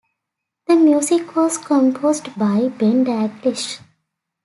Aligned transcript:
The 0.65 0.75
music 0.75 1.35
was 1.35 1.59
composed 1.59 2.35
by 2.35 2.69
Ben 2.69 3.03
Daglish. 3.05 3.79